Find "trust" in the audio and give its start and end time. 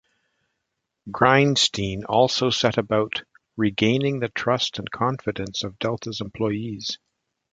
4.29-4.79